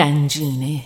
[0.00, 0.80] گنجینه.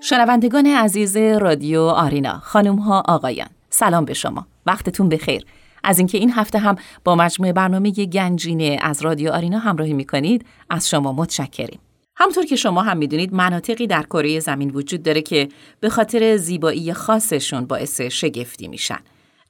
[0.00, 4.46] شنوندگان عزیز رادیو آرینا خانم ها آقایان سلام به شما.
[4.66, 5.46] وقتتون بخیر.
[5.84, 10.88] از اینکه این هفته هم با مجموعه برنامه گنجینه از رادیو آرینا همراهی می‌کنید از
[10.88, 11.80] شما متشکریم.
[12.22, 15.48] همطور که شما هم می‌دونید مناطقی در کره زمین وجود داره که
[15.80, 18.98] به خاطر زیبایی خاصشون باعث شگفتی میشن.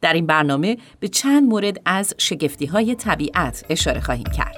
[0.00, 4.56] در این برنامه به چند مورد از شگفتی های طبیعت اشاره خواهیم کرد.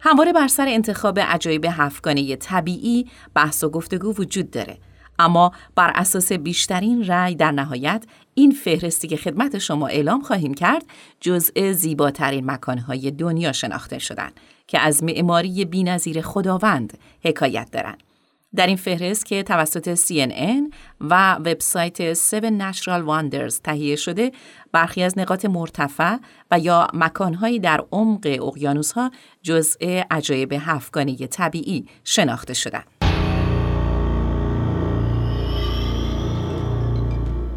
[0.00, 4.78] همواره بر سر انتخاب عجایب هفتگانه طبیعی بحث و گفتگو وجود داره.
[5.20, 8.04] اما بر اساس بیشترین رأی در نهایت
[8.34, 10.84] این فهرستی که خدمت شما اعلام خواهیم کرد
[11.20, 14.30] جزء زیباترین مکانهای دنیا شناخته شدن
[14.66, 18.02] که از معماری بینظیر خداوند حکایت دارند.
[18.56, 24.32] در این فهرست که توسط CNN و وبسایت 7 Natural Wonders تهیه شده
[24.72, 26.16] برخی از نقاط مرتفع
[26.50, 29.10] و یا مکانهایی در عمق اقیانوسها
[29.42, 32.99] جزء عجایب هفتگانه طبیعی شناخته شدند.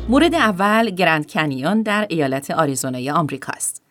[0.10, 3.82] مورد اول گرند کنیون در ایالت آریزونای آمریکاست.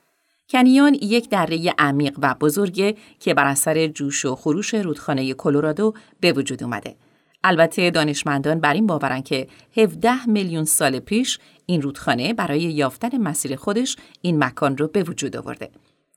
[0.50, 6.32] کنیون یک دره عمیق و بزرگه که بر اثر جوش و خروش رودخانه کلرادو به
[6.32, 6.96] وجود اومده.
[7.44, 9.46] البته دانشمندان بر این باورن که
[9.76, 15.36] 17 میلیون سال پیش این رودخانه برای یافتن مسیر خودش این مکان رو به وجود
[15.36, 15.70] آورده.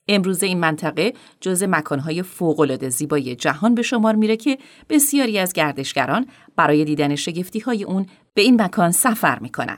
[0.07, 4.57] امروزه این منطقه جز مکانهای فوق‌العاده زیبای جهان به شمار میره که
[4.89, 9.77] بسیاری از گردشگران برای دیدن شگفتی های اون به این مکان سفر می‌کنن.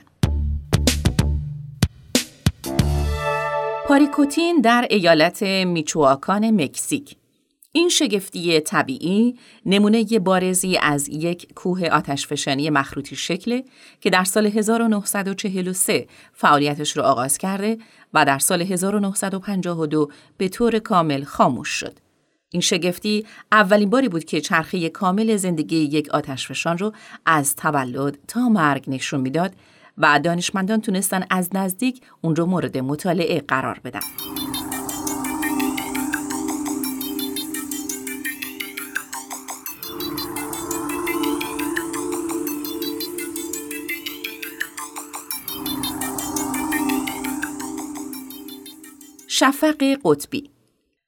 [3.88, 7.16] پاریکوتین در ایالت میچواکان مکزیک
[7.72, 13.64] این شگفتی طبیعی نمونه بارزی از یک کوه آتشفشانی مخروطی شکله
[14.00, 17.78] که در سال 1943 فعالیتش رو آغاز کرده
[18.14, 21.98] و در سال 1952 به طور کامل خاموش شد.
[22.50, 26.92] این شگفتی اولین باری بود که چرخه کامل زندگی یک آتشفشان رو
[27.26, 29.54] از تولد تا مرگ نشون می‌داد
[29.98, 34.47] و دانشمندان تونستن از نزدیک اون رو مورد مطالعه قرار بدن.
[49.40, 50.50] شفق قطبی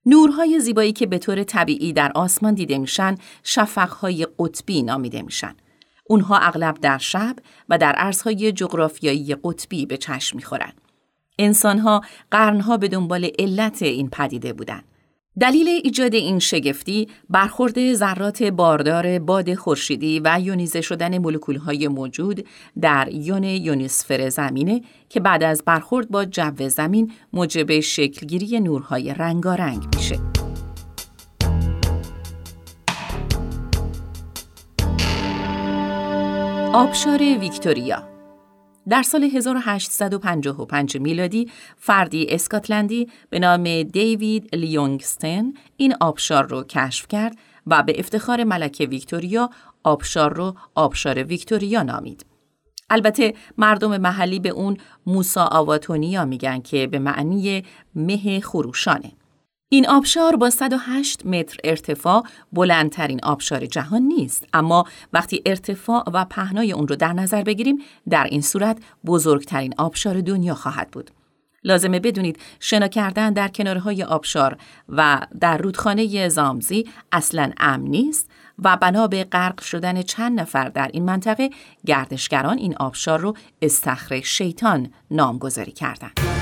[0.06, 5.54] نورهای زیبایی که به طور طبیعی در آسمان دیده میشن شفقهای قطبی نامیده میشن.
[6.04, 7.36] اونها اغلب در شب
[7.68, 10.72] و در ارزهای جغرافیایی قطبی به چشم می‌خورن.
[11.38, 14.84] انسانها قرنها به دنبال علت این پدیده بودند.
[15.38, 22.46] دلیل ایجاد این شگفتی برخورد ذرات باردار باد خورشیدی و یونیزه شدن مولکولهای موجود
[22.80, 29.82] در یون یونیسفر زمینه که بعد از برخورد با جو زمین موجب شکلگیری نورهای رنگارنگ
[29.96, 30.18] میشه.
[36.74, 38.09] آبشار ویکتوریا
[38.90, 47.38] در سال 1855 میلادی فردی اسکاتلندی به نام دیوید لیونگستن این آبشار رو کشف کرد
[47.66, 49.50] و به افتخار ملکه ویکتوریا
[49.84, 52.26] آبشار رو آبشار ویکتوریا نامید.
[52.90, 54.76] البته مردم محلی به اون
[55.06, 57.64] موسا آواتونیا میگن که به معنی
[57.94, 59.12] مه خروشانه.
[59.72, 66.72] این آبشار با 108 متر ارتفاع بلندترین آبشار جهان نیست اما وقتی ارتفاع و پهنای
[66.72, 67.78] اون رو در نظر بگیریم
[68.08, 71.10] در این صورت بزرگترین آبشار دنیا خواهد بود
[71.64, 74.56] لازمه بدونید شنا کردن در کنارهای آبشار
[74.88, 80.90] و در رودخانه زامزی اصلا امن نیست و بنا به غرق شدن چند نفر در
[80.92, 81.50] این منطقه
[81.86, 86.39] گردشگران این آبشار رو استخر شیطان نامگذاری کردند.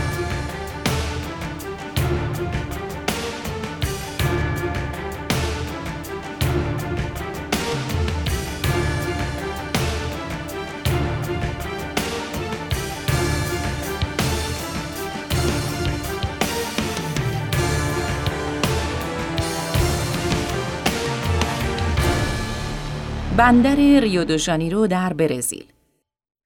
[23.38, 25.64] بندر ریو دو ژانیرو در برزیل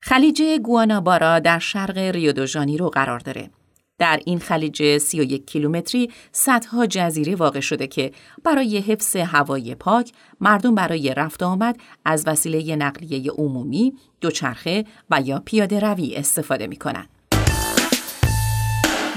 [0.03, 3.51] خلیج گوانابارا در شرق ریو دو ژانیرو قرار داره.
[3.99, 8.13] در این خلیج 31 کیلومتری صدها جزیره واقع شده که
[8.45, 15.43] برای حفظ هوای پاک مردم برای رفت آمد از وسیله نقلیه عمومی، دوچرخه و یا
[15.45, 17.09] پیاده روی استفاده می کنند.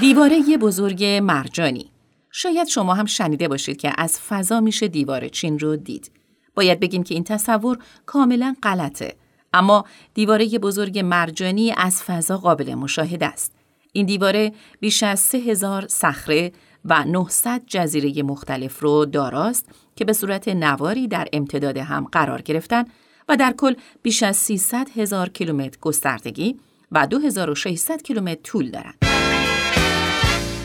[0.00, 1.90] دیواره بزرگ مرجانی
[2.30, 6.10] شاید شما هم شنیده باشید که از فضا میشه دیوار چین رو دید.
[6.56, 9.16] باید بگیم که این تصور کاملا غلطه.
[9.52, 13.52] اما دیواره بزرگ مرجانی از فضا قابل مشاهده است.
[13.92, 16.52] این دیواره بیش از 3000 صخره
[16.84, 22.84] و 900 جزیره مختلف رو داراست که به صورت نواری در امتداد هم قرار گرفتن
[23.28, 26.56] و در کل بیش از 300 هزار کیلومتر گستردگی
[26.92, 28.98] و 2600 کیلومتر طول دارند.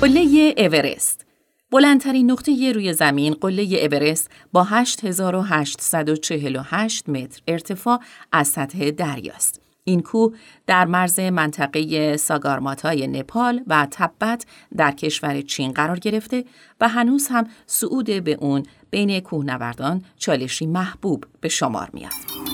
[0.02, 1.21] قله اورست
[1.72, 8.00] بلندترین نقطه روی زمین قله اورست با 8848 متر ارتفاع
[8.32, 9.62] از سطح دریاست.
[9.84, 10.38] این کوه
[10.68, 14.46] در مرز منطقه ساگارماتای نپال و تبت
[14.78, 16.46] در کشور چین قرار گرفته
[16.82, 22.51] و هنوز هم صعود به اون بین کوهنوردان چالشی محبوب به شمار میاد.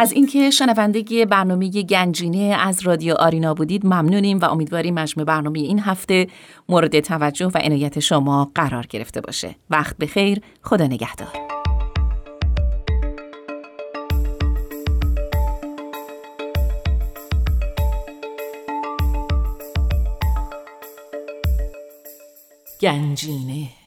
[0.00, 5.78] از اینکه شنونده برنامه گنجینه از رادیو آرینا بودید ممنونیم و امیدواریم مجموع برنامه این
[5.78, 6.26] هفته
[6.68, 9.54] مورد توجه و عنایت شما قرار گرفته باشه.
[9.70, 11.28] وقت بخیر، خدا نگهدار.
[22.80, 23.79] گنجینه